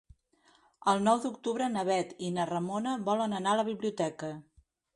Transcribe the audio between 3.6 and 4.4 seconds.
la biblioteca.